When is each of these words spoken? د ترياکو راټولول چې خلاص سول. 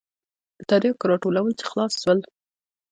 د 0.57 0.59
ترياکو 0.69 1.09
راټولول 1.11 1.51
چې 1.59 1.63
خلاص 1.71 1.93
سول. 2.01 2.19